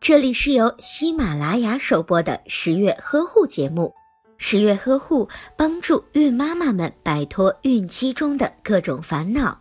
[0.00, 3.94] 这里是由喜马拉雅首播的十月呵护节目。
[4.36, 9.60] 十月呵护帮助孕妈妈们摆脱孕期中的各种烦恼。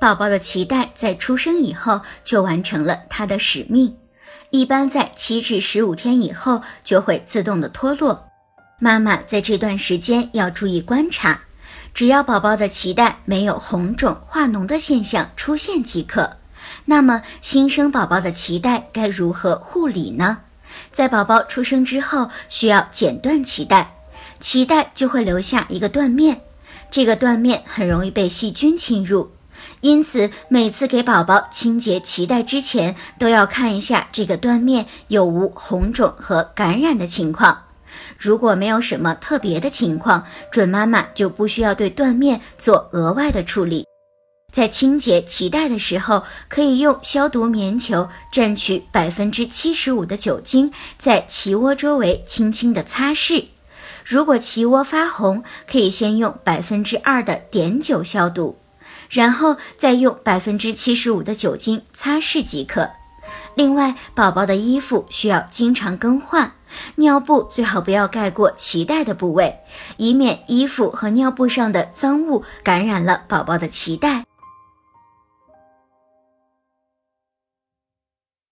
[0.00, 3.96] 宝宝的脐带在出生以后就完成了它的使命，
[4.50, 8.28] 一般在七至十五天以后就会自动的脱落。
[8.80, 11.40] 妈妈在这段时间要注意观察。
[11.92, 16.38] 只要宝宝的脐带没有红肿化脓的现象出现即可。
[16.84, 20.38] 那么，新生宝宝的脐带该如何护理呢？
[20.92, 23.96] 在宝宝出生之后，需要剪断脐带，
[24.40, 26.42] 脐带就会留下一个断面，
[26.90, 29.32] 这个断面很容易被细菌侵入，
[29.80, 37.64] 因此每次给宝宝清洁脐带之前，都要看一下这个断面有无红肿和感染的情况。
[38.18, 43.84] 如果没有什么特别的情况，准妈妈就不需要对断面做额外的处理。
[44.52, 53.46] 在清洁脐带的时候，可以用消毒棉球蘸取百分之七十五的酒精，在脐窝周围轻轻的擦拭。
[54.04, 58.58] 如果脐窝发红，可以先用百分之二的碘酒消毒，
[59.08, 62.90] 然后再用百分之七十五的酒精擦拭即可。
[63.54, 66.52] 另外，宝宝的衣服需要经常更换。
[66.96, 69.60] 尿布最好不要盖过脐带的部位，
[69.96, 74.29] 以免衣服和尿布上的脏物感染了宝宝的脐带。